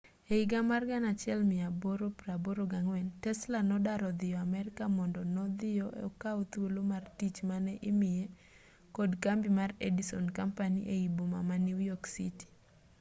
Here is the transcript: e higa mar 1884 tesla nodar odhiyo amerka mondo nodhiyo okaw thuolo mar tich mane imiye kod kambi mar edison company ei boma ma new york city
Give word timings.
e 0.31 0.33
higa 0.39 0.59
mar 0.69 0.83
1884 0.87 3.21
tesla 3.23 3.59
nodar 3.69 4.01
odhiyo 4.09 4.37
amerka 4.47 4.83
mondo 4.97 5.21
nodhiyo 5.35 5.87
okaw 6.07 6.37
thuolo 6.51 6.81
mar 6.91 7.03
tich 7.17 7.37
mane 7.49 7.73
imiye 7.89 8.25
kod 8.95 9.09
kambi 9.23 9.49
mar 9.59 9.69
edison 9.87 10.25
company 10.39 10.77
ei 10.93 11.05
boma 11.15 11.39
ma 11.49 11.55
new 11.67 11.79
york 11.89 12.03
city 12.15 12.47